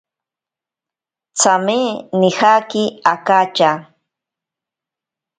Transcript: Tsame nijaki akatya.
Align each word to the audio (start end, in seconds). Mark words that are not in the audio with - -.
Tsame 1.37 1.79
nijaki 2.17 2.83
akatya. 3.13 3.71